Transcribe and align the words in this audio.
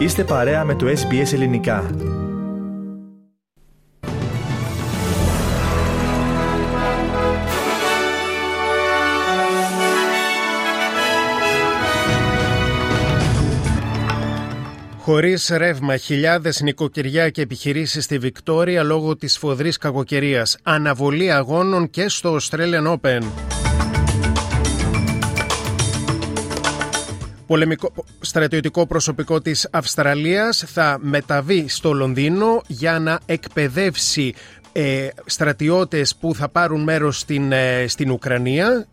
Είστε 0.00 0.24
παρέα 0.24 0.64
με 0.64 0.74
το 0.74 0.86
SBS 0.86 1.32
Ελληνικά. 1.32 1.90
Χωρίς 14.98 15.48
ρεύμα, 15.48 15.96
χιλιάδες 15.96 16.60
νοικοκυριά 16.60 17.30
και 17.30 17.42
επιχειρήσεις 17.42 18.04
στη 18.04 18.18
Βικτόρια 18.18 18.82
λόγω 18.82 19.16
της 19.16 19.38
φοδρής 19.38 19.76
κακοκαιρίας. 19.76 20.56
Αναβολή 20.62 21.32
αγώνων 21.32 21.90
και 21.90 22.08
στο 22.08 22.36
Australian 22.40 22.98
Open. 23.00 23.22
Πολεμικό 27.50 27.92
στρατιωτικό 28.20 28.86
προσωπικό 28.86 29.40
της 29.40 29.68
Αυστραλίας 29.70 30.64
θα 30.66 30.98
μεταβεί 31.00 31.68
στο 31.68 31.92
Λονδίνο 31.92 32.62
για 32.66 32.98
να 32.98 33.20
εκπαιδεύσει 33.26 34.34
ε, 34.72 35.08
στρατιώτες 35.24 36.16
που 36.16 36.34
θα 36.34 36.48
πάρουν 36.48 36.82
μέρος 36.82 37.18
στην, 37.18 37.52
ε, 37.52 37.84
στην 37.88 38.10
Ουκρανία. 38.10 38.86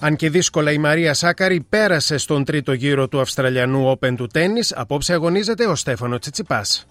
Αν 0.00 0.16
και 0.16 0.30
δύσκολα 0.30 0.72
η 0.72 0.78
Μαρία 0.78 1.14
Σάκαρη 1.14 1.66
πέρασε 1.68 2.16
στον 2.16 2.44
τρίτο 2.44 2.72
γύρο 2.72 3.08
του 3.08 3.20
Αυστραλιανού 3.20 3.92
Open 3.92 4.14
του 4.16 4.26
τέννις, 4.26 4.72
απόψε 4.76 5.12
αγωνίζεται 5.12 5.66
ο 5.66 5.74
Στέφανο 5.74 6.18
Τσιτσιπάς. 6.18 6.86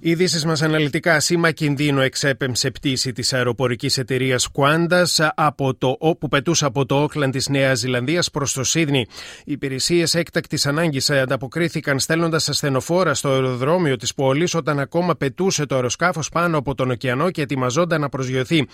Ειδήσεις 0.00 0.44
μας 0.44 0.62
αναλυτικά. 0.62 1.20
Σήμα 1.20 1.50
κινδύνου 1.50 2.00
εξέπεμψε 2.00 2.70
πτήση 2.70 3.12
της 3.12 3.32
αεροπορικής 3.32 3.98
εταιρείας 3.98 4.48
Qantas 4.54 5.28
από 5.34 5.74
το, 5.74 5.96
που 6.18 6.28
πετούσε 6.28 6.64
από 6.64 6.86
το 6.86 7.02
Όκλαντ 7.02 7.32
της 7.32 7.48
Νέας 7.48 7.78
Ζηλανδίας 7.78 8.30
προς 8.30 8.52
το 8.52 8.64
Σίδνη. 8.64 9.06
Οι 9.44 9.52
υπηρεσίες 9.52 10.14
έκτακτης 10.14 10.66
ανάγκης 10.66 11.10
ανταποκρίθηκαν 11.10 11.98
στέλνοντας 11.98 12.48
ασθενοφόρα 12.48 13.14
στο 13.14 13.28
αεροδρόμιο 13.28 13.96
της 13.96 14.14
πόλης 14.14 14.54
όταν 14.54 14.78
ακόμα 14.78 15.16
πετούσε 15.16 15.66
το 15.66 15.74
αεροσκάφος 15.74 16.28
πάνω 16.28 16.58
από 16.58 16.74
τον 16.74 16.90
ωκεανό 16.90 17.30
και 17.30 17.42
ετοιμαζόταν 17.42 18.00
να 18.00 18.08
προσγειωθεί. 18.08 18.66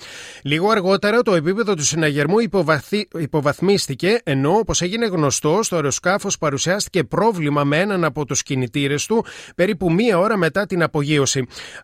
Λίγο 0.42 0.70
αργότερα 0.70 1.22
το 1.22 1.34
επίπεδο 1.34 1.74
του 1.74 1.84
συναγερμού 1.84 2.38
υποβαθή, 2.38 3.08
υποβαθμίστηκε, 3.18 4.20
ενώ 4.24 4.50
όπως 4.50 4.82
έγινε 4.82 5.06
γνωστό, 5.06 5.62
στο 5.62 5.74
αεροσκάφος 5.77 6.38
παρουσιάστηκε 6.38 7.04
πρόβλημα 7.04 7.64
με 7.64 7.78
έναν 7.78 8.04
από 8.04 8.24
τους 8.24 8.42
κινητήρες 8.42 9.06
του 9.06 9.24
περίπου 9.54 9.92
μία 9.92 10.18
ώρα 10.18 10.36
μετά 10.36 10.66
την 10.66 10.82
απογείωση. 10.82 11.12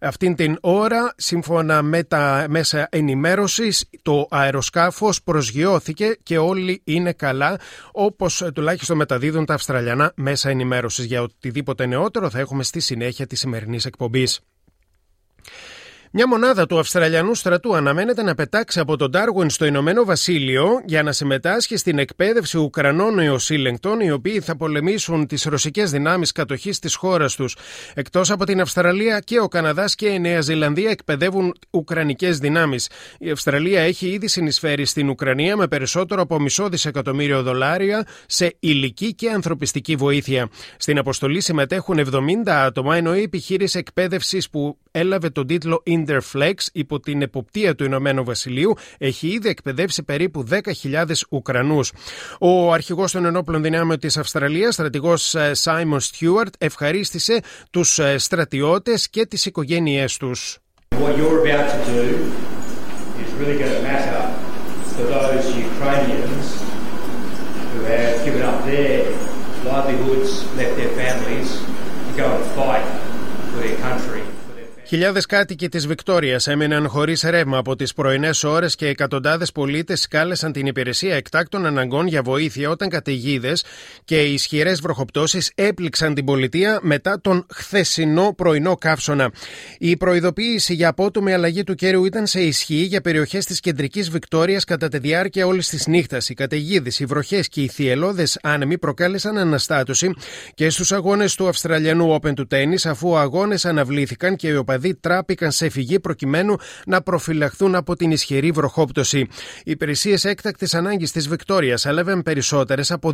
Αυτήν 0.01 0.35
την 0.35 0.59
ώρα, 0.61 1.15
σύμφωνα 1.17 1.83
με 1.83 2.03
τα 2.03 2.47
μέσα 2.49 2.89
ενημέρωσης, 2.91 3.89
το 4.03 4.27
αεροσκάφος 4.31 5.23
προσγειώθηκε 5.23 6.19
και 6.23 6.39
όλοι 6.39 6.81
είναι 6.85 7.13
καλά, 7.13 7.59
όπως 7.93 8.45
τουλάχιστον 8.55 8.97
μεταδίδουν 8.97 9.45
τα 9.45 9.55
Αυστραλιανά 9.55 10.13
μέσα 10.17 10.51
ενημέρωσης. 10.51 11.05
Για 11.05 11.23
οτιδήποτε 11.23 11.87
νεότερο 11.87 12.31
θα 12.31 12.39
έχουμε 12.39 12.63
στη 12.63 12.81
συνέχεια 12.81 13.27
τη 13.27 13.37
σημερινής 13.37 13.85
εκπομπής. 13.85 14.41
Μια 16.13 16.29
μονάδα 16.29 16.67
του 16.67 16.79
Αυστραλιανού 16.79 17.35
στρατού 17.35 17.77
αναμένεται 17.77 18.23
να 18.23 18.35
πετάξει 18.35 18.81
από 18.81 18.97
τον 18.97 19.11
Ντάργουιν 19.11 19.51
στο 19.51 19.65
Ηνωμένο 19.65 20.05
Βασίλειο 20.05 20.81
για 20.85 21.03
να 21.03 21.13
συμμετάσχει 21.13 21.77
στην 21.77 21.99
εκπαίδευση 21.99 22.59
Ουκρανών 22.59 23.15
νεοσύλλεγκτων, 23.15 24.01
οι 24.01 24.11
οποίοι 24.11 24.41
θα 24.41 24.57
πολεμήσουν 24.57 25.27
τις 25.27 25.45
ρωσικές 25.45 25.91
δυνάμεις 25.91 26.33
κατοχής 26.33 26.79
της 26.79 26.95
χώρας 26.95 27.35
τους. 27.35 27.57
Εκτός 27.95 28.31
από 28.31 28.45
την 28.45 28.61
Αυστραλία 28.61 29.21
και 29.21 29.41
ο 29.41 29.49
Καναδάς 29.49 29.95
και 29.95 30.07
η 30.07 30.19
Νέα 30.19 30.41
Ζηλανδία 30.41 30.91
εκπαιδεύουν 30.91 31.55
Ουκρανικές 31.71 32.39
δυνάμεις. 32.39 32.91
Η 33.19 33.31
Αυστραλία 33.31 33.81
έχει 33.81 34.07
ήδη 34.07 34.29
συνεισφέρει 34.29 34.85
στην 34.85 35.09
Ουκρανία 35.09 35.57
με 35.57 35.67
περισσότερο 35.67 36.23
από 36.23 36.41
μισό 36.41 36.69
δισεκατομμύριο 36.69 37.43
δολάρια 37.43 38.07
σε 38.27 38.57
υλική 38.61 39.15
και 39.15 39.31
ανθρωπιστική 39.31 39.97
βοήθεια. 39.97 40.49
Στην 40.77 40.99
αποστολή 40.99 41.41
συμμετέχουν 41.41 41.99
70 41.99 42.49
άτομα, 42.49 42.97
ενώ 42.97 43.17
η 43.17 43.23
επιχείρηση 43.23 43.79
εκπαίδευσης 43.79 44.51
που 44.51 44.79
έλαβε 44.91 45.31
τον 45.31 45.47
τίτλο 45.47 45.83
Interflex 45.87 46.55
υπό 46.73 47.01
την 47.01 47.23
εποπτεία 47.23 47.75
του 47.75 47.85
Ηνωμένου 47.85 48.25
Βασιλείου 48.25 48.75
έχει 48.99 49.29
ήδη 49.29 49.49
εκπαιδεύσει 49.49 50.03
περίπου 50.03 50.45
10.000 50.51 51.05
Ουκρανούς. 51.31 51.93
Ο 52.41 52.73
αρχηγός 52.73 53.13
των 53.13 53.25
ενόπλων 53.25 53.63
δυνάμεων 53.63 53.99
της 53.99 54.17
Αυστραλίας, 54.17 54.75
στρατηγός 54.75 55.37
Σάιμον 55.53 56.01
Στιούαρτ, 56.01 56.55
ευχαρίστησε 56.59 57.41
τους 57.71 58.01
στρατιώτες 58.17 59.11
και 59.11 59.27
τις 59.27 59.47
οικογένειές 59.47 60.17
τους. 60.17 60.59
What 60.99 61.17
you're 61.17 61.41
about 61.45 61.69
to 61.75 61.81
do 61.95 62.05
is 63.23 63.29
really 63.39 63.59
going 63.63 63.75
to 63.79 63.83
matter 63.93 64.21
for 64.95 65.05
those 65.15 65.45
Ukrainians 65.71 66.47
who 67.73 67.81
have 67.93 68.15
given 68.27 68.43
up 68.51 68.59
their 68.65 68.97
livelihoods, 69.71 70.31
left 70.59 70.75
their 70.81 70.93
families 71.03 71.49
to 72.07 72.13
go 72.23 72.27
and 72.37 72.45
fight 72.59 72.87
for 73.51 73.61
their 73.65 73.79
country. 73.87 74.20
Χιλιάδες 74.91 75.27
κάτοικοι 75.27 75.69
της 75.69 75.87
Βικτόριας 75.87 76.47
έμειναν 76.47 76.89
χωρίς 76.89 77.23
ρεύμα 77.23 77.59
από 77.59 77.77
τις 77.77 77.93
πρωινές 77.95 78.45
ώρες 78.45 78.75
και 78.75 78.87
εκατοντάδες 78.87 79.53
πολίτες 79.53 80.09
κάλεσαν 80.09 80.53
την 80.53 80.67
υπηρεσία 80.67 81.15
εκτάκτων 81.15 81.67
αναγκών 81.67 82.07
για 82.07 82.23
βοήθεια 82.23 82.71
όταν 82.71 82.89
καταιγίδες 82.89 83.65
και 84.05 84.23
ισχυρές 84.23 84.81
βροχοπτώσεις 84.81 85.53
έπληξαν 85.55 86.15
την 86.15 86.25
πολιτεία 86.25 86.79
μετά 86.83 87.21
τον 87.21 87.47
χθεσινό 87.55 88.33
πρωινό 88.37 88.77
καύσωνα. 88.77 89.33
Η 89.79 89.97
προειδοποίηση 89.97 90.75
για 90.75 90.89
απότομη 90.89 91.33
αλλαγή 91.33 91.65
του 91.65 91.75
καιρού 91.75 92.05
ήταν 92.05 92.27
σε 92.27 92.41
ισχύ 92.41 92.75
για 92.75 93.01
περιοχές 93.01 93.45
της 93.45 93.61
κεντρικής 93.61 94.11
Βικτόριας 94.11 94.65
κατά 94.65 94.89
τη 94.89 94.99
διάρκεια 94.99 95.47
όλης 95.47 95.69
της 95.69 95.87
νύχτας. 95.87 96.29
Οι 96.29 96.35
καταιγίδες, 96.35 96.99
οι 96.99 97.05
βροχές 97.05 97.49
και 97.49 97.63
οι 97.63 97.69
θυελώδες 97.69 98.39
άνεμοι 98.43 98.79
προκάλεσαν 98.79 99.39
αναστάτωση 99.39 100.15
και 100.55 100.71
στους 100.71 100.93
αγώνες 100.93 101.35
του 101.35 101.49
Αυστραλιανού 101.49 102.15
Open 102.15 102.35
του 102.35 102.47
τέννη 102.47 102.77
αφού 102.85 103.17
αγώνες 103.17 103.65
αναβλήθηκαν 103.65 104.37
και 104.37 104.49
οι 104.49 104.57
δηλαδή 104.81 104.99
τράπηκαν 105.01 105.51
σε 105.51 105.69
φυγή 105.69 106.01
προκειμένου 106.01 106.57
να 106.87 107.03
προφυλαχθούν 107.03 107.75
από 107.75 107.97
την 107.97 108.11
ισχυρή 108.11 108.51
βροχόπτωση. 108.51 109.19
Οι 109.65 109.71
υπηρεσίες 109.71 110.25
έκτακτης 110.25 110.75
ανάγκης 110.75 111.13
της 111.13 111.29
Βικτόριας 111.29 111.87
έλαβαν 111.87 112.23
περισσότερες 112.23 112.91
από 112.91 113.13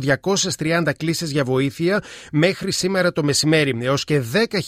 230 0.57 0.91
κλήσεις 0.97 1.31
για 1.31 1.43
βοήθεια 1.43 2.03
μέχρι 2.31 2.71
σήμερα 2.71 3.11
το 3.11 3.23
μεσημέρι. 3.23 3.77
Έως 3.81 4.03
και 4.03 4.21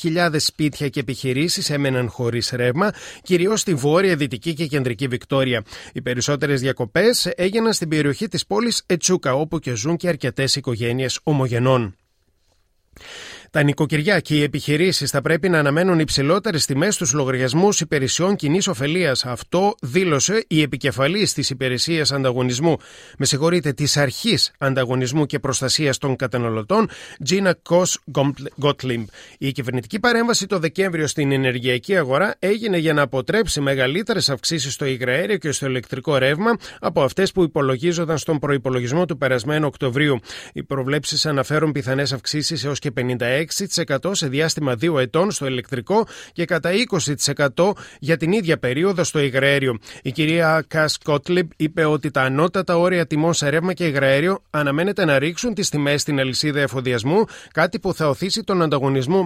10.000 0.04 0.30
σπίτια 0.38 0.90
και 0.90 1.00
επιχειρήσεις 1.00 1.70
έμεναν 1.70 2.10
χωρίς 2.10 2.50
ρεύμα, 2.50 2.92
κυρίως 3.22 3.60
στη 3.60 3.74
βόρεια, 3.74 4.16
δυτική 4.16 4.54
και 4.54 4.66
κεντρική 4.66 5.08
Βικτόρια. 5.08 5.64
Οι 5.94 6.02
περισσότερες 6.02 6.62
διακοπές 6.62 7.26
έγιναν 7.36 7.74
στην 7.74 7.90
περιοχή 7.90 8.28
της 8.28 8.46
πόλης 8.46 8.84
Ετσούκα, 8.86 9.34
όπου 9.34 9.60
και 9.60 9.74
ζουν 9.74 9.98
και 9.98 10.08
αρκετές 10.08 10.56
οικογένειες 10.56 11.20
ομογενών. 11.24 11.96
Τα 13.52 13.64
νοικοκυριά 13.64 14.20
και 14.20 14.36
οι 14.36 14.44
επιχειρήσεις 14.44 15.10
θα 15.10 15.22
πρέπει 15.22 15.50
να 15.50 15.60
αναμένουν 15.60 16.00
υψηλότερες 16.00 16.66
τιμές 16.66 16.96
στους 16.96 17.14
λογαριασμούς 17.14 17.82
υπηρεσιών 17.82 18.36
κοινής 18.36 18.68
ωφελίας. 18.68 19.26
Αυτό 19.26 19.76
δήλωσε 19.82 20.46
η 20.48 20.62
επικεφαλής 20.62 21.34
της 21.34 21.50
υπηρεσίας 21.50 22.12
ανταγωνισμού, 22.12 22.78
με 23.18 23.26
συγχωρείτε, 23.26 23.72
της 23.74 23.98
αρχής 23.98 24.52
ανταγωνισμού 24.58 25.26
και 25.26 25.40
προστασίας 25.40 25.98
των 25.98 26.16
καταναλωτών, 26.16 26.90
Gina 27.30 27.52
Kos 27.70 27.94
Gottlieb. 28.62 29.04
Η 29.38 29.52
κυβερνητική 29.52 30.00
παρέμβαση 30.00 30.46
το 30.46 30.60
Δεκέμβριο 30.60 31.08
στην 31.08 31.32
ενεργειακή 31.32 31.98
αγορά 31.98 32.36
έγινε 32.40 32.78
για 32.78 32.94
να 32.94 33.02
αποτρέψει 33.02 33.62
μεγαλύτερες 33.62 34.30
αυξήσεις 34.30 34.74
στο 34.74 34.86
υγραέριο 34.86 35.38
και 35.38 35.52
στο 35.52 35.66
ηλεκτρικό 35.66 36.18
ρεύμα 36.18 36.58
από 36.80 37.02
αυτές 37.04 37.32
που 37.32 37.44
υπολογίζονταν 37.44 38.18
στον 38.18 38.40
προπολογισμό 38.40 39.06
του 39.06 39.18
περασμένου 39.18 39.68
Οκτωβρίου. 39.68 40.20
Οι 40.54 40.64
προβλέψεις 40.64 41.26
αναφέρουν 41.26 41.72
πιθανές 41.72 42.14
αυξήσεις 42.14 42.64
έως 42.64 42.80
και 42.80 42.92
56 42.92 43.39
6% 43.98 43.98
σε 44.12 44.28
διάστημα 44.28 44.76
2 44.82 45.00
ετών 45.00 45.32
στο 45.32 45.46
ηλεκτρικό 45.46 46.08
και 46.34 46.46
κατά 46.46 46.70
20% 47.56 47.72
για 48.00 48.18
την 48.18 48.32
ίδια 48.32 48.58
περίοδο 48.58 49.04
στο 49.04 49.20
υγραέριο. 49.20 49.78
Η 50.02 50.12
κυρία 50.12 50.64
Κάς 50.68 50.98
Κότλιμπ 50.98 51.50
είπε 51.56 51.86
ότι 51.86 52.12
τα 52.12 52.22
ανώτατα 52.22 52.78
όρια 52.78 53.08
τιμών 53.08 53.34
σε 53.34 53.50
ρεύμα 53.50 53.74
και 53.74 53.86
υγραέριο 53.86 54.42
αναμένεται 54.50 55.06
να 55.06 55.20
ρίξουν 55.20 55.54
τις 55.54 55.70
τιμές 55.70 56.02
στην 56.02 56.20
αλυσίδα 56.20 56.60
εφοδιασμού, 56.60 57.24
κάτι 57.54 57.80
που 57.80 57.94
θα 57.94 58.10
οθήσει 58.10 58.44
τον 58.44 58.62
ανταγωνισμό 58.62 59.26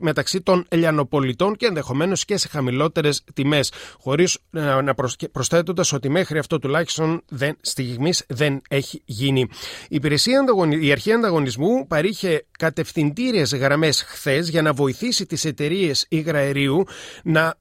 μεταξύ 0.00 0.40
των 0.40 0.66
λιανοπολιτών 0.70 1.56
και 1.56 1.66
ενδεχομένως 1.66 2.24
και 2.24 2.36
σε 2.36 2.48
χαμηλότερες 2.48 3.24
τιμές. 3.34 3.72
Χωρίς 4.00 4.38
να 4.84 4.94
προσθέτοντας 5.32 5.92
ότι 5.92 6.08
μέχρι 6.08 6.38
αυτό 6.38 6.58
τουλάχιστον 6.58 7.22
δεν, 7.28 7.56
στιγμής 7.60 8.24
δεν 8.28 8.60
έχει 8.68 9.02
γίνει. 9.04 9.40
Η, 9.40 9.46
υπηρεσία, 9.88 10.44
η 10.80 10.92
αρχή 10.92 11.12
ανταγωνισμού 11.12 11.86
παρήχε 11.86 12.46
κατευθυντήριες 12.58 13.49
γραμμές 13.52 14.02
χθες 14.02 14.48
για 14.48 14.62
να 14.62 14.72
βοηθήσει 14.72 15.26
τις 15.26 15.44
εταιρείες 15.44 16.06
υγραερίου 16.08 16.84
να 17.22 17.54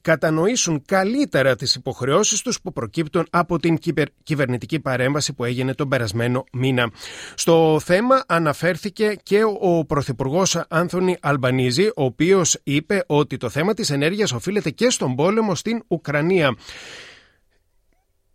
κατανοήσουν 0.00 0.82
καλύτερα 0.86 1.56
τις 1.56 1.74
υποχρεώσεις 1.74 2.42
τους 2.42 2.60
που 2.60 2.72
προκύπτουν 2.72 3.26
από 3.30 3.58
την 3.58 3.78
κυβερνητική 4.22 4.80
παρέμβαση 4.80 5.32
που 5.32 5.44
έγινε 5.44 5.74
τον 5.74 5.88
περασμένο 5.88 6.44
μήνα. 6.52 6.90
Στο 7.34 7.80
θέμα 7.84 8.24
αναφέρθηκε 8.26 9.16
και 9.22 9.40
ο 9.60 9.84
Πρωθυπουργός 9.84 10.64
Άνθονη 10.68 11.16
Αλμπανίζη, 11.20 11.86
ο 11.86 12.04
οποίος 12.04 12.60
είπε 12.64 13.04
ότι 13.06 13.36
το 13.36 13.48
θέμα 13.48 13.74
της 13.74 13.90
ενέργειας 13.90 14.32
οφείλεται 14.32 14.70
και 14.70 14.90
στον 14.90 15.14
πόλεμο 15.14 15.54
στην 15.54 15.82
Ουκρανία. 15.88 16.56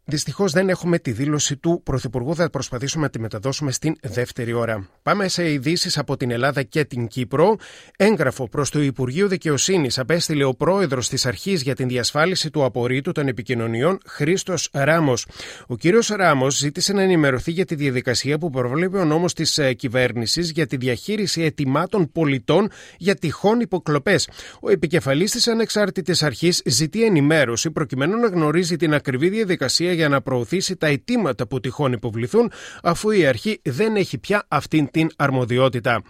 Δυστυχώς 0.09 0.51
δεν 0.51 0.69
έχουμε 0.69 1.00
τη 1.00 1.12
δήλωση 1.12 1.57
του 1.57 1.81
Πρωθυπουργού. 1.83 2.36
Θα 2.36 2.50
προσπαθήσουμε 2.50 3.04
να 3.04 3.09
τη 3.09 3.19
μεταδώσουμε 3.19 3.71
στην 3.71 3.95
δεύτερη 4.01 4.54
ώρα. 4.54 4.89
Πάμε 5.04 5.27
σε 5.27 5.51
ειδήσεις 5.51 5.98
από 5.98 6.18
την 6.18 6.31
Ελλάδα 6.31 6.63
και 6.63 6.86
την 6.86 7.07
Κύπρο. 7.07 7.56
Έγγραφο 7.98 8.50
προς 8.50 8.69
το 8.69 8.81
Υπουργείο 8.81 9.27
Δικαιοσύνης 9.27 10.00
απέστειλε 10.00 10.44
ο 10.44 10.54
πρόεδρος 10.54 11.09
της 11.09 11.25
Αρχής 11.25 11.62
για 11.62 11.75
την 11.75 11.88
Διασφάλιση 11.88 12.50
του 12.50 12.63
Απορρίτου 12.63 13.12
των 13.12 13.27
Επικοινωνιών, 13.27 13.98
Χρήστος 14.06 14.69
Ράμος. 14.71 15.27
Ο 15.68 15.75
κύριος 15.75 16.07
Ράμος 16.07 16.57
ζήτησε 16.57 16.94
να 16.94 17.01
ενημερωθεί 17.01 17.51
για 17.51 17.65
τη 17.65 17.75
διαδικασία 17.75 18.38
που 18.38 18.50
προβλέπει 18.50 18.98
ο 18.98 19.06
νόμος 19.06 19.33
της 19.33 19.57
ε, 19.57 19.74
κυβέρνησης 19.74 20.51
για 20.51 20.68
τη 20.68 20.77
διαχείριση 20.77 21.42
ετοιμάτων 21.42 22.12
πολιτών 22.12 22.69
για 22.98 23.15
τυχόν 23.15 23.59
υποκλοπές. 23.59 24.30
Ο 24.59 24.69
επικεφαλής 24.69 25.31
της 25.31 25.48
Ανεξάρτητης 25.48 26.24
Αρχής 26.24 26.62
ζητεί 26.65 27.04
ενημέρωση 27.04 27.71
προκειμένου 27.71 28.18
να 28.18 28.27
γνωρίζει 28.27 28.75
την 28.75 28.94
ακριβή 28.94 29.30
διαδικασία 29.30 29.95
για 29.97 30.09
να 30.09 30.21
προωθήσει 30.21 30.75
τα 30.75 30.88
αιτήματα 30.88 31.47
που 31.47 31.59
τυχόν 31.59 31.91
υποβληθούν, 31.91 32.51
αφού 32.83 33.09
η 33.11 33.25
αρχή 33.25 33.59
δεν 33.63 33.95
έχει 33.95 34.17
πια 34.17 34.45
αυτήν 34.47 34.91
την 34.91 35.09
αρμοδιότητα. 35.15 36.01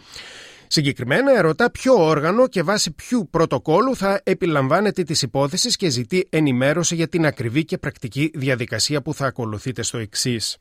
Συγκεκριμένα 0.67 1.37
ερωτά 1.37 1.71
ποιο 1.71 1.93
όργανο 1.93 2.47
και 2.47 2.61
βάσει 2.61 2.91
ποιου 2.91 3.27
πρωτοκόλου 3.31 3.95
θα 3.95 4.21
επιλαμβάνεται 4.23 5.03
τη 5.03 5.19
υπόθεση 5.21 5.69
και 5.69 5.89
ζητεί 5.89 6.27
ενημέρωση 6.29 6.95
για 6.95 7.07
την 7.07 7.25
ακριβή 7.25 7.65
και 7.65 7.77
πρακτική 7.77 8.31
διαδικασία 8.33 9.01
που 9.01 9.13
θα 9.13 9.25
ακολουθείτε 9.25 9.81
στο 9.81 9.97
εξής. 9.97 10.57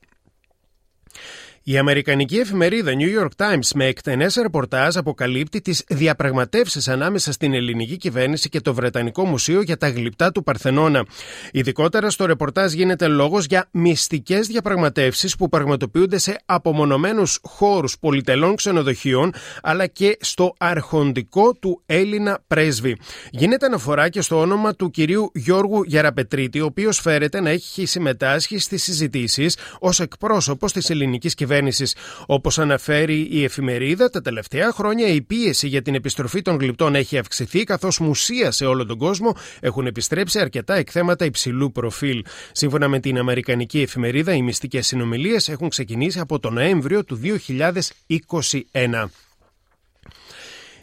Η 1.68 1.78
Αμερικανική 1.78 2.36
εφημερίδα 2.36 2.92
New 2.98 3.22
York 3.22 3.28
Times 3.36 3.68
με 3.74 3.84
εκτενές 3.84 4.34
ρεπορτάζ 4.34 4.96
αποκαλύπτει 4.96 5.60
τις 5.60 5.84
διαπραγματεύσεις 5.88 6.88
ανάμεσα 6.88 7.32
στην 7.32 7.54
ελληνική 7.54 7.96
κυβέρνηση 7.96 8.48
και 8.48 8.60
το 8.60 8.74
Βρετανικό 8.74 9.24
Μουσείο 9.24 9.62
για 9.62 9.76
τα 9.76 9.88
γλυπτά 9.88 10.32
του 10.32 10.42
Παρθενώνα. 10.42 11.06
Ειδικότερα 11.52 12.10
στο 12.10 12.26
ρεπορτάζ 12.26 12.72
γίνεται 12.72 13.06
λόγος 13.06 13.44
για 13.44 13.68
μυστικές 13.70 14.46
διαπραγματεύσεις 14.46 15.36
που 15.36 15.48
πραγματοποιούνται 15.48 16.18
σε 16.18 16.38
απομονωμένους 16.46 17.38
χώρους 17.42 17.98
πολυτελών 17.98 18.56
ξενοδοχείων 18.56 19.32
αλλά 19.62 19.86
και 19.86 20.16
στο 20.20 20.54
αρχοντικό 20.58 21.54
του 21.54 21.82
Έλληνα 21.86 22.38
πρέσβη. 22.46 22.96
Γίνεται 23.30 23.66
αναφορά 23.66 24.08
και 24.08 24.20
στο 24.20 24.40
όνομα 24.40 24.74
του 24.74 24.90
κυρίου 24.90 25.30
Γιώργου 25.34 25.82
Γεραπετρίτη, 25.82 26.60
ο 26.60 26.64
οποίος 26.64 27.00
φέρεται 27.00 27.40
να 27.40 27.50
έχει 27.50 27.86
συμμετάσχει 27.86 28.58
στις 28.58 28.82
συζητήσεις 28.82 29.56
ως 29.78 30.00
εκπρόσωπος 30.00 30.72
της 30.72 30.90
ελληνικής 30.90 31.34
κυβέρνησης 31.34 31.54
κυβέρνησης. 31.56 31.96
Όπως 32.26 32.58
αναφέρει 32.58 33.28
η 33.30 33.44
εφημερίδα, 33.44 34.10
τα 34.10 34.20
τελευταία 34.20 34.72
χρόνια 34.72 35.06
η 35.06 35.22
πίεση 35.22 35.68
για 35.68 35.82
την 35.82 35.94
επιστροφή 35.94 36.42
των 36.42 36.56
γλυπτών 36.56 36.94
έχει 36.94 37.18
αυξηθεί, 37.18 37.64
καθώς 37.64 37.98
μουσεία 37.98 38.50
σε 38.50 38.64
όλο 38.64 38.86
τον 38.86 38.98
κόσμο 38.98 39.36
έχουν 39.60 39.86
επιστρέψει 39.86 40.38
αρκετά 40.38 40.74
εκθέματα 40.74 41.24
υψηλού 41.24 41.72
προφίλ. 41.72 42.24
Σύμφωνα 42.52 42.88
με 42.88 43.00
την 43.00 43.18
Αμερικανική 43.18 43.80
εφημερίδα, 43.80 44.34
οι 44.34 44.42
μυστικές 44.42 44.86
συνομιλίες 44.86 45.48
έχουν 45.48 45.68
ξεκινήσει 45.68 46.18
από 46.18 46.38
τον 46.38 46.54
Νοέμβριο 46.54 47.04
του 47.04 47.20
2021. 47.22 49.10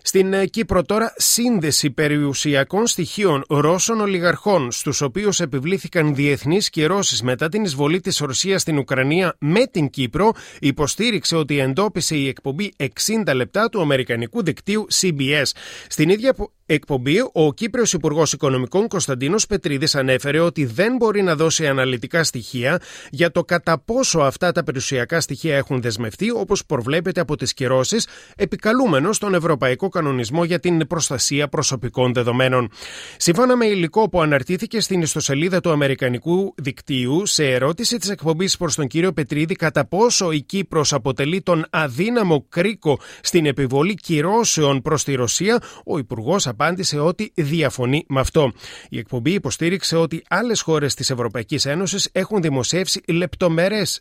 Στην 0.06 0.34
ε, 0.34 0.46
Κύπρο 0.46 0.84
τώρα 0.84 1.14
σύνδεση 1.18 1.92
περιουσιακών 1.92 2.88
στοιχείων 2.88 3.44
Ρώσων 3.50 4.02
ολιγαρχών 4.02 4.72
στους 4.72 5.02
οποίους 5.02 5.40
επιβλήθηκαν 5.40 6.16
διεθνείς 6.16 6.70
κυρώσεις 6.70 7.22
μετά 7.22 7.50
την 7.50 7.64
εισβολή 7.64 8.00
της 8.00 8.18
Ρωσίας 8.18 8.62
στην 8.62 8.78
Ουκρανία 8.78 9.36
με 9.40 9.66
την 9.66 9.90
Κύπρο 9.90 10.32
υποστήριξε 10.60 11.36
ότι 11.36 11.60
εντόπισε 11.60 12.16
η 12.16 12.28
εκπομπή 12.28 12.74
60 12.78 13.34
λεπτά 13.36 13.70
του 13.70 13.82
Αμερικανικού 13.82 14.44
δικτύου 14.44 14.88
CBS. 15.02 15.52
Στην 15.88 16.10
ίδια 16.10 16.36
εκπομπή, 16.74 17.18
ο 17.34 17.54
Κύπριος 17.54 17.94
Υπουργός 17.94 18.34
Οικονομικών 18.34 18.88
Κωνσταντίνος 18.88 19.46
Πετρίδης 19.46 19.96
ανέφερε 19.96 20.40
ότι 20.40 20.66
δεν 20.66 20.96
μπορεί 20.96 21.22
να 21.22 21.36
δώσει 21.36 21.68
αναλυτικά 21.68 22.24
στοιχεία 22.24 22.82
για 23.10 23.32
το 23.32 23.44
κατά 23.44 23.80
πόσο 23.80 24.20
αυτά 24.20 24.52
τα 24.52 24.64
περιουσιακά 24.64 25.22
στοιχεία 25.22 25.56
έχουν 25.58 25.82
δεσμευτεί 25.82 26.32
όπως 26.32 26.66
προβλέπεται 26.66 27.22
από 27.22 27.36
τις 27.36 27.54
κυρώσεις 27.54 28.08
επικαλούμενος 28.36 29.18
τον 29.18 29.34
Ευρωπαϊκό 29.34 29.90
Κανονισμό 29.90 30.44
για 30.44 30.60
την 30.60 30.88
Προστασία 30.88 31.48
Προσωπικών 31.48 32.14
Δεδομένων. 32.14 32.70
Σύμφωνα 33.18 33.56
με 33.56 33.66
υλικό 33.66 34.10
που 34.10 34.22
αναρτήθηκε 34.22 34.80
στην 34.80 35.02
ιστοσελίδα 35.02 35.60
του 35.60 35.72
Αμερικανικού 35.72 36.54
Δικτύου 36.58 37.26
σε 37.26 37.46
ερώτηση 37.46 37.98
της 37.98 38.10
εκπομπής 38.10 38.58
προς 38.58 38.76
τον 38.76 38.88
κύριο 38.88 39.14
Πετρίδη 39.14 39.56
κατά 39.56 39.86
πόσο 39.86 40.32
η 40.32 40.42
Κύπρος 40.42 40.94
αποτελεί 40.94 41.42
τον 41.42 41.66
αδύναμο 41.70 42.46
κρίκο 42.50 43.00
στην 43.22 43.46
επιβολή 43.46 43.94
κυρώσεων 43.94 44.82
προς 44.82 45.04
τη 45.04 45.14
Ρωσία, 45.14 45.62
ο 45.86 45.98
Υπουργός 45.98 46.48
απάντησε 46.48 46.63
ότι 46.98 47.32
διαφωνεί 47.36 48.06
με 48.08 48.20
αυτό. 48.20 48.52
Η 48.90 48.98
εκπομπή 48.98 49.32
υποστήριξε 49.32 49.96
ότι 49.96 50.24
άλλες 50.30 50.62
χώρες 50.62 50.94
της 50.94 51.10
Ευρωπαϊκής 51.10 51.66
Ένωσης 51.66 52.10
έχουν 52.12 52.42
δημοσιεύσει 52.42 53.02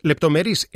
λεπτομερείς 0.03 0.69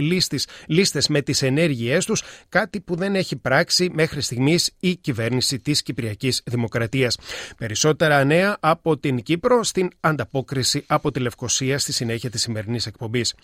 λίστες 0.67 1.09
με 1.09 1.23
τις 1.23 1.43
ενέργειές 1.43 2.05
τους, 2.05 2.23
κάτι 2.49 2.81
που 2.81 2.97
δεν 2.97 3.15
έχει 3.15 3.37
πράξει 3.37 3.91
μέχρι 3.93 4.21
στιγμής 4.21 4.71
η 4.81 4.97
κυβέρνηση 4.97 5.59
της 5.59 5.83
Κυπριακής 5.83 6.43
Δημοκρατίας. 6.47 7.19
Περισσότερα 7.57 8.25
νέα 8.25 8.57
από 8.61 8.99
την 8.99 9.23
Κύπρο 9.23 9.63
στην 9.63 9.89
ανταπόκριση 10.01 10.85
από 10.87 11.11
τη 11.11 11.21
Λευκοσία 11.21 11.79
στη 11.79 11.93
συνέχεια 11.93 12.31
της 12.31 12.41
σημερινής 12.43 12.87
εκπομπής. 12.87 13.35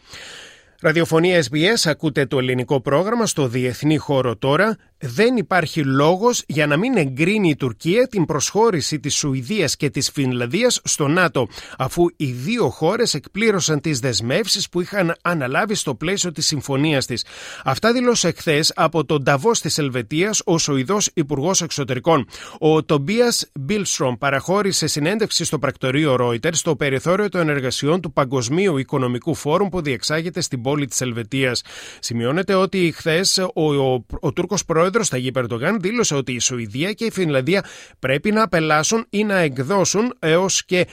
Ραδιοφωνία 0.80 1.42
SBS, 1.50 1.82
ακούτε 1.84 2.26
το 2.26 2.38
ελληνικό 2.38 2.80
πρόγραμμα 2.80 3.26
στο 3.26 3.48
διεθνή 3.48 3.96
χώρο 3.96 4.36
τώρα 4.36 4.76
δεν 5.04 5.37
υπάρχει 5.37 5.84
λόγος 5.84 6.44
για 6.46 6.66
να 6.66 6.76
μην 6.76 6.96
εγκρίνει 6.96 7.49
η 7.49 7.56
Τουρκία 7.56 8.06
την 8.08 8.25
προσχώρηση 8.25 9.00
της 9.00 9.14
Σουηδίας 9.14 9.76
και 9.76 9.90
της 9.90 10.10
Φινλανδίας 10.10 10.81
στο 10.84 11.08
ΝΑΤΟ, 11.08 11.49
αφού 11.78 12.06
οι 12.16 12.26
δύο 12.26 12.69
χώρες 12.69 13.14
εκπλήρωσαν 13.14 13.81
τις 13.81 13.99
δεσμεύσεις 13.99 14.69
που 14.69 14.81
είχαν 14.81 15.14
αναλάβει 15.22 15.75
στο 15.75 15.94
πλαίσιο 15.94 16.32
της 16.32 16.46
συμφωνίας 16.46 17.06
της. 17.06 17.25
Αυτά 17.64 17.93
δήλωσε 17.93 18.32
χθες 18.37 18.72
από 18.76 19.04
τον 19.04 19.22
Νταβός 19.22 19.60
της 19.60 19.78
Ελβετίας 19.78 20.43
ο 20.44 20.58
Σουηδός 20.58 21.10
Υπουργός 21.14 21.62
Εξωτερικών. 21.62 22.26
Ο 22.58 22.84
Τομπίας 22.84 23.46
Μπίλστρομ 23.55 24.14
παραχώρησε 24.19 24.87
συνέντευξη 24.87 25.44
στο 25.44 25.58
πρακτορείο 25.58 26.16
Reuters 26.20 26.55
στο 26.55 26.76
περιθώριο 26.76 27.28
των 27.28 27.48
εργασιών 27.48 28.00
του 28.00 28.12
Παγκοσμίου 28.12 28.78
Οικονομικού 28.78 29.34
Φόρουμ 29.34 29.69
που 29.69 29.82
διεξάγεται 29.82 30.40
στην 30.40 30.62
πόλη 30.62 30.87
της 30.87 31.00
Ελβετίας. 31.00 31.62
Σημειώνεται 31.98 32.55
ότι 32.55 32.93
χθες 32.96 33.38
ο, 33.55 33.75
ο, 33.75 34.05
ο 34.20 34.32
Τούρκος 34.32 34.64
πρόεδρος 34.64 34.90
πρόεδρο 34.92 35.10
Ταγί 35.10 35.30
Περντογάν 35.30 35.80
δήλωσε 35.80 36.14
ότι 36.14 36.32
η 36.32 36.38
Σουηδία 36.38 36.92
και 36.92 37.04
η 37.04 37.10
Φινλανδία 37.10 37.64
πρέπει 37.98 38.32
να 38.32 38.42
απελάσουν 38.42 39.06
ή 39.10 39.24
να 39.24 39.38
εκδώσουν 39.38 40.14
έως 40.18 40.64
και 40.64 40.86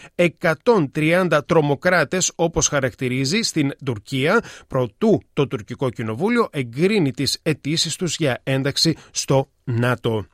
130 0.95 1.40
τρομοκράτες, 1.45 2.31
όπως 2.35 2.68
χαρακτηρίζει 2.68 3.42
στην 3.42 3.71
Τουρκία, 3.85 4.44
προτού 4.68 5.21
το 5.33 5.47
τουρκικό 5.47 5.90
κοινοβούλιο 5.90 6.47
εγκρίνει 6.52 7.12
τις 7.12 7.40
αιτήσεις 7.44 7.95
τους 7.95 8.16
για 8.16 8.42
ένταξη 8.44 8.95
στο 9.12 9.52
ΝΑΤΟ. 9.64 10.26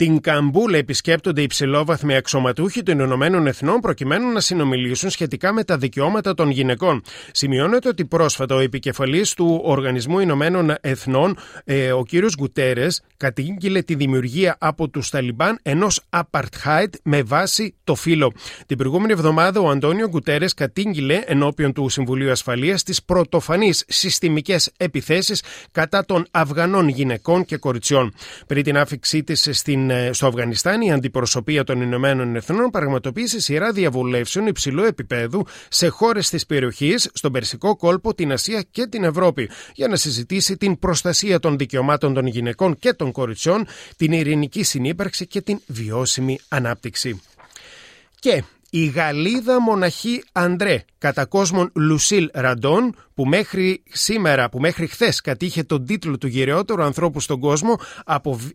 Την 0.00 0.20
Καμπούλ 0.20 0.74
επισκέπτονται 0.74 1.42
υψηλόβαθμοι 1.42 2.16
αξιωματούχοι 2.16 2.82
των 2.82 2.98
Ηνωμένων 2.98 3.46
Εθνών 3.46 3.80
προκειμένου 3.80 4.32
να 4.32 4.40
συνομιλήσουν 4.40 5.10
σχετικά 5.10 5.52
με 5.52 5.64
τα 5.64 5.78
δικαιώματα 5.78 6.34
των 6.34 6.50
γυναικών. 6.50 7.02
Σημειώνεται 7.32 7.88
ότι 7.88 8.04
πρόσφατα 8.04 8.54
ο 8.54 8.58
επικεφαλής 8.58 9.34
του 9.34 9.60
Οργανισμού 9.64 10.18
Ηνωμένων 10.18 10.74
Εθνών, 10.80 11.36
ε, 11.64 11.92
ο 11.92 12.02
κ. 12.02 12.08
Γκουτέρες, 12.38 13.02
κατήγγειλε 13.16 13.82
τη 13.82 13.94
δημιουργία 13.94 14.56
από 14.60 14.88
τους 14.88 15.10
Ταλιμπάν 15.10 15.58
ενός 15.62 16.00
apartheid 16.10 16.90
με 17.02 17.22
βάση 17.22 17.74
το 17.84 17.94
φύλλο. 17.94 18.32
Την 18.66 18.76
προηγούμενη 18.76 19.12
εβδομάδα 19.12 19.60
ο 19.60 19.70
Αντώνιο 19.70 20.08
Γκουτέρες 20.08 20.54
κατήγγειλε 20.54 21.22
ενώπιον 21.26 21.72
του 21.72 21.88
Συμβουλίου 21.88 22.30
Ασφαλείας 22.30 22.82
τις 22.82 23.02
πρωτοφανείς 23.02 23.84
συστημικές 23.88 24.70
επιθέσεις 24.76 25.42
κατά 25.72 26.04
των 26.04 26.26
Αφγανών 26.30 26.88
γυναικών 26.88 27.44
και 27.44 27.56
κοριτσιών. 27.56 28.14
Πριν 28.46 28.62
την 28.62 28.76
άφηξή 28.78 29.22
της 29.22 29.48
στην 29.52 29.89
ε, 29.90 30.12
στο 30.12 30.26
Αφγανιστάν, 30.26 30.80
η 30.80 30.92
αντιπροσωπεία 30.92 31.64
των 31.64 31.80
Ηνωμένων 31.80 32.36
Εθνών 32.36 32.70
πραγματοποίησε 32.70 33.40
σειρά 33.40 33.72
διαβουλεύσεων 33.72 34.46
υψηλού 34.46 34.82
επίπεδου 34.82 35.46
σε 35.68 35.88
χώρες 35.88 36.28
της 36.28 36.46
περιοχής, 36.46 37.10
στον 37.12 37.32
Περσικό 37.32 37.76
κόλπο, 37.76 38.14
την 38.14 38.32
Ασία 38.32 38.64
και 38.70 38.86
την 38.86 39.04
Ευρώπη, 39.04 39.50
για 39.74 39.88
να 39.88 39.96
συζητήσει 39.96 40.56
την 40.56 40.78
προστασία 40.78 41.38
των 41.38 41.58
δικαιωμάτων 41.58 42.14
των 42.14 42.26
γυναικών 42.26 42.78
και 42.78 42.92
των 42.92 43.12
κοριτσιών, 43.12 43.66
την 43.96 44.12
ειρηνική 44.12 44.62
συνύπαρξη 44.62 45.26
και 45.26 45.40
την 45.40 45.60
βιώσιμη 45.66 46.38
ανάπτυξη. 46.48 47.20
Και 48.18 48.42
η 48.70 48.84
Γαλλίδα 48.86 49.60
μοναχή 49.60 50.22
Αντρέ, 50.32 50.84
κατά 50.98 51.26
κόσμον 51.26 51.70
Λουσίλ 51.74 52.28
Ραντών, 52.32 52.94
που 53.14 53.26
μέχρι 53.26 53.82
σήμερα, 53.90 54.48
που 54.48 54.60
μέχρι 54.60 54.86
χθες 54.86 55.20
κατήχε 55.20 55.62
τον 55.62 55.86
τίτλο 55.86 56.18
του 56.18 56.26
γυρεότερου 56.26 56.82
ανθρώπου 56.82 57.20
στον 57.20 57.40
κόσμο, 57.40 57.78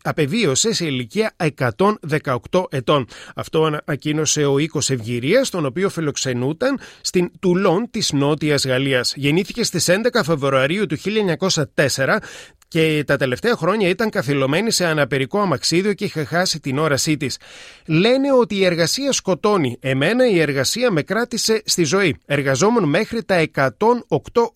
απεβίωσε 0.02 0.74
σε 0.74 0.86
ηλικία 0.86 1.36
118 1.58 2.64
ετών. 2.70 3.06
Αυτό 3.36 3.64
ανακοίνωσε 3.64 4.46
ο 4.46 4.60
οίκος 4.60 4.90
Ευγυρίας, 4.90 5.50
τον 5.50 5.66
οποίο 5.66 5.90
φιλοξενούταν 5.90 6.80
στην 7.02 7.32
Τουλόν 7.40 7.88
της 7.92 8.12
Νότιας 8.12 8.66
Γαλλίας. 8.66 9.14
Γεννήθηκε 9.16 9.64
στις 9.64 9.88
11 9.90 10.24
Φεβρουαρίου 10.24 10.86
του 10.86 10.98
1904 10.98 12.22
και 12.68 13.04
τα 13.08 13.18
τελευταία 13.18 13.56
χρόνια 13.56 13.90
ήταν 13.90 14.10
καθυλωμένη 14.10 14.72
σε 14.72 14.86
αναπηρικό 14.86 15.40
αμαξίδιο 15.40 15.94
και 15.94 16.06
είχε 16.06 16.24
χάσει 16.24 16.60
την 16.60 16.78
όρασή 16.78 17.18
της. 17.18 17.38
Λένε 17.86 18.34
ότι 18.34 18.56
η 18.56 18.66
εργασία 18.66 19.12
σκοτώνει. 19.12 19.78
Εμένα 19.80 20.30
η 20.30 20.40
εργασία 20.40 20.92
με 20.92 21.02
κράτησε 21.02 21.62
στη 21.66 21.84
ζωή. 21.84 22.18
Εργαζόμουν 22.26 22.84
μέχρι 22.90 23.24
τα 23.24 23.48
108 23.54 23.70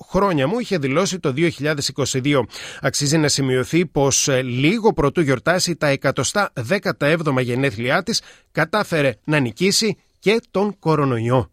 χρόνια 0.09 0.47
μου, 0.47 0.59
είχε 0.59 0.77
δηλώσει 0.77 1.19
το 1.19 1.33
2022. 1.35 2.41
Αξίζει 2.81 3.17
να 3.17 3.27
σημειωθεί 3.27 3.85
πως 3.85 4.27
ε, 4.27 4.41
λίγο 4.41 4.93
πρωτού 4.93 5.21
γιορτάσει 5.21 5.75
τα 5.75 5.97
117 6.97 7.41
γενέθλιά 7.41 8.03
της, 8.03 8.21
κατάφερε 8.51 9.13
να 9.23 9.39
νικήσει 9.39 9.97
και 10.19 10.41
τον 10.51 10.79
κορονοϊό. 10.79 11.49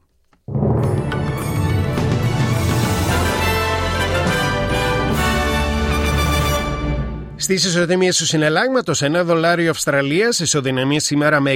Στις 7.39 7.65
ισοδυναμίε 7.65 8.11
του 8.11 8.27
συναλλάγματος, 8.27 9.03
ένα 9.03 9.25
δολάριο 9.25 9.71
Αυστραλίας 9.71 10.39
ισοδυναμεί 10.41 11.01
σήμερα 11.01 11.41
με 11.41 11.51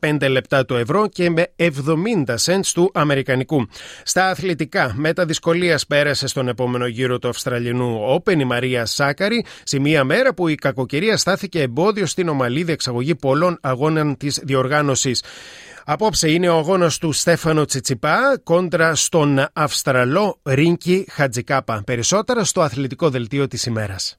65 0.00 0.28
λεπτά 0.28 0.64
του 0.64 0.74
ευρώ 0.74 1.06
και 1.08 1.30
με 1.30 1.46
70 1.56 2.34
cents 2.44 2.70
του 2.74 2.90
Αμερικανικού. 2.94 3.66
Στα 4.02 4.28
αθλητικά, 4.28 4.92
μετά 4.96 5.24
δυσκολίας 5.24 5.86
πέρασε 5.86 6.26
στον 6.26 6.48
επόμενο 6.48 6.86
γύρο 6.86 7.18
του 7.18 7.28
Αυστραλινού 7.28 7.98
Open 8.14 8.38
η 8.38 8.44
Μαρία 8.44 8.86
Σάκαρη, 8.86 9.44
σε 9.62 9.78
μία 9.78 10.04
μέρα 10.04 10.34
που 10.34 10.48
η 10.48 10.54
κακοκαιρία 10.54 11.16
στάθηκε 11.16 11.60
εμπόδιο 11.60 12.06
στην 12.06 12.28
ομαλή 12.28 12.62
διεξαγωγή 12.62 13.14
πολλών 13.14 13.58
αγώνων 13.60 14.16
της 14.16 14.40
διοργάνωσης. 14.44 15.22
Απόψε 15.84 16.30
είναι 16.30 16.48
ο 16.48 16.56
αγώνας 16.56 16.98
του 16.98 17.12
Στέφανο 17.12 17.64
Τσιτσιπά 17.64 18.40
κόντρα 18.42 18.94
στον 18.94 19.46
Αυστραλό 19.52 20.38
Ρίνκι 20.42 21.06
Χατζικάπα. 21.10 21.82
Περισσότερα 21.86 22.44
στο 22.44 22.60
αθλητικό 22.60 23.10
δελτίο 23.10 23.46
της 23.46 23.66
ημέρας. 23.66 24.18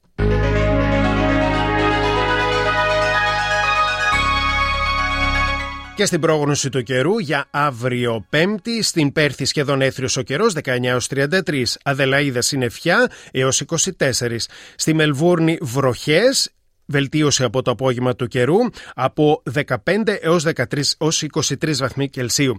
Και 6.00 6.06
στην 6.06 6.20
πρόγνωση 6.20 6.70
του 6.70 6.84
καιρού 6.84 7.20
για 7.20 7.46
αύριο 7.52 8.26
Πέμπτη, 8.30 8.84
στην 8.84 9.12
Πέρθη 9.12 9.46
σχεδόν 9.46 9.82
έθριος 9.82 10.18
ο 10.18 10.22
καιρός 10.22 10.54
19 10.64 10.98
33, 11.10 11.64
Αδελαίδα 11.84 12.42
συννεφιά 12.42 13.12
έως 13.32 13.64
24. 13.68 14.36
Στη 14.76 14.94
Μελβούρνη 14.94 15.58
βροχές, 15.62 16.52
βελτίωση 16.86 17.44
από 17.44 17.62
το 17.62 17.72
απόγευμα 17.72 18.16
του 18.16 18.28
καιρού 18.28 18.58
από 18.96 19.44
15 19.54 19.66
έως, 20.22 20.44
13, 20.44 20.96
έως 20.98 21.24
23 21.24 21.76
βαθμοί 21.78 22.10
Κελσίου. 22.10 22.56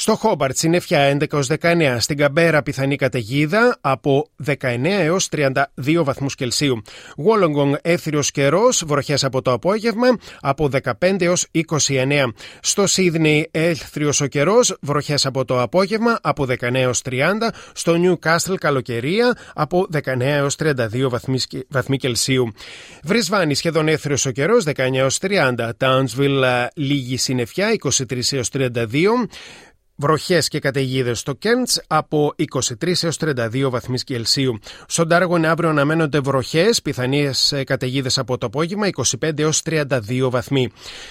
Στο 0.00 0.14
Χόμπαρτ 0.14 0.56
συννεφιά 0.56 1.18
11 1.30 1.40
19, 1.60 1.96
στην 1.98 2.16
Καμπέρα 2.16 2.62
πιθανή 2.62 2.96
καταιγίδα 2.96 3.78
από 3.80 4.28
19 4.46 4.56
έως 4.84 5.28
32 5.30 6.02
βαθμούς 6.04 6.34
Κελσίου. 6.34 6.82
Γουόλογκονγκ 7.16 7.74
έθριος 7.82 8.30
καιρός, 8.30 8.82
βροχές 8.86 9.24
από 9.24 9.42
το 9.42 9.52
απόγευμα 9.52 10.08
από 10.40 10.68
15 11.00 11.22
έως 11.24 11.46
29. 11.50 12.32
Στο 12.60 12.86
Σίδνεϊ 12.86 13.48
έθριος 13.50 14.20
ο 14.20 14.26
καιρός, 14.26 14.76
βροχές 14.80 15.26
από 15.26 15.44
το 15.44 15.62
απόγευμα 15.62 16.18
από 16.22 16.44
19 16.44 16.80
έως 16.80 17.02
30. 17.02 17.50
Στο 17.72 17.94
Νιου 17.94 18.18
Κάστελ 18.18 18.58
καλοκαιρία 18.58 19.36
από 19.54 19.86
19 19.92 20.20
έως 20.20 20.56
32 20.58 21.08
βαθμοί 21.68 21.96
Κελσίου. 21.96 22.52
Βρισβάνη 23.02 23.54
σχεδόν 23.54 23.88
έθριος 23.88 24.26
ο 24.26 24.30
καιρός, 24.30 24.64
19 24.64 24.98
έως 24.98 25.18
30. 25.18 25.70
Τάουνσβιλ 25.76 26.44
λίγη 26.74 27.16
συννεφιά 27.16 27.68
23 27.72 28.32
έως 28.32 28.48
32. 28.48 29.28
Βροχές 30.00 30.48
και 30.48 30.58
καταιγίδες 30.58 31.18
στο 31.18 31.32
Κέντς 31.32 31.82
από 31.86 32.34
23 32.52 33.02
έως 33.02 33.16
32 33.20 33.68
βαθμοί 33.70 33.98
Κελσίου. 33.98 34.58
Στον 34.86 35.08
Τάργον 35.08 35.44
αύριο 35.44 35.68
αναμένονται 35.68 36.20
βροχές, 36.20 36.82
πιθανίες 36.82 37.62
καταιγίδες 37.66 38.18
από 38.18 38.38
το 38.38 38.46
απόγευμα 38.46 38.86
25 39.20 39.38
έως 39.38 39.62
32 39.70 40.28
βαθμοί. 40.30 40.68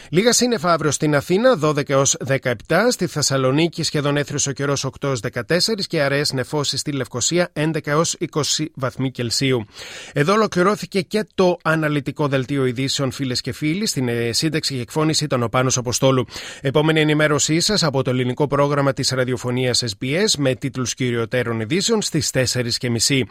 Λίγα 0.10 0.34
σύννεφα 0.34 0.74
αύριο 0.74 0.92
στην 0.92 1.16
Αθήνα 1.16 1.60
12 1.62 1.90
έως 1.90 2.18
17, 2.28 2.54
στη 2.90 3.08
Θεσσαλονίκη 3.08 3.84
σχεδόν 3.84 4.18
έθριος 4.18 4.48
ο 4.48 4.52
καιρός 4.52 4.86
8 4.86 4.90
έως 5.02 5.20
14 5.34 5.42
και 5.88 6.02
αραιές 6.02 6.34
νεφώσεις 6.34 6.80
στη 6.80 6.92
Λευκοσία 6.92 7.52
11 7.54 7.78
έως 7.84 8.16
20 8.32 8.66
βαθμοί 8.74 9.12
Κελσίου. 9.12 9.66
Εδώ 10.14 10.34
ολοκληρώθηκε 10.34 11.02
και 11.02 11.26
το 11.36 11.58
αναλυτικό 11.64 12.28
δελτίο 12.28 12.66
ειδήσεων 12.66 13.12
φίλες 13.12 13.42
και 13.42 13.52
φίλοι. 13.52 13.86
Στην 13.86 14.08
ε, 14.08 14.32
σύνταξη 14.32 14.76
και 14.76 14.82
εκφώνηση 14.82 15.24
ήταν 15.24 15.44
ο 15.44 15.48
Πάνος 15.48 15.78
Αποστόλου. 15.78 16.26
Επόμενη 16.62 17.00
ενημέρωσή 17.00 17.60
σας 17.60 17.84
από 17.84 18.04
το 18.04 18.10
ελληνικό 18.10 18.48
πρόγραμμα 18.48 18.76
πρόγραμμα 18.78 19.02
της 19.02 19.18
ραδιοφωνίας 19.18 19.84
SBS 19.98 20.32
με 20.38 20.56
τίτλους 20.56 20.94
κυριωτέρων 20.94 21.60
ειδήσεων 21.60 22.02
στις 22.02 22.32
4.30. 22.34 23.22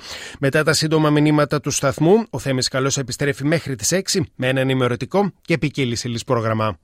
Μετά 0.41 0.63
τα 0.63 0.73
σύντομα 0.73 1.11
μηνύματα 1.11 1.61
του 1.61 1.71
σταθμού, 1.71 2.27
ο 2.31 2.39
Θέμης 2.39 2.69
Καλός 2.69 2.99
επιστρέφει 2.99 3.45
μέχρι 3.45 3.75
τις 3.77 3.93
6 3.93 4.21
με 4.37 4.49
ένα 4.49 4.61
ενημερωτικό 4.61 5.33
και 5.41 5.59
ποικίλη 5.59 5.97
πρόγραμμα. 6.27 6.79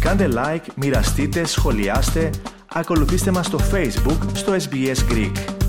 Κάντε 0.00 0.28
like, 0.34 0.66
μοιραστείτε, 0.76 1.44
σχολιάστε, 1.44 2.30
ακολουθήστε 2.68 3.30
μας 3.30 3.46
στο 3.46 3.58
Facebook 3.72 4.18
στο 4.32 4.56
SBS 4.68 5.12
Greek. 5.12 5.59